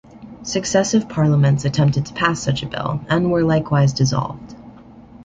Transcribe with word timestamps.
Successive 0.41 1.07
Parliaments 1.07 1.63
attempted 1.63 2.07
to 2.07 2.13
pass 2.15 2.39
such 2.41 2.63
a 2.63 2.67
bill, 2.67 3.01
and 3.07 3.29
were 3.31 3.43
likewise 3.43 3.93
dissolved. 3.93 4.55